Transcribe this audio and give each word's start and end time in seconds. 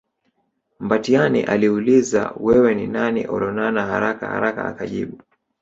Mbatiany 0.79 1.43
aliuliza 1.43 2.33
wewe 2.37 2.75
ni 2.75 2.87
nani 2.87 3.27
Olonana 3.27 3.85
haraka 3.85 4.27
haraka 4.27 4.65
akajibu 4.65 5.17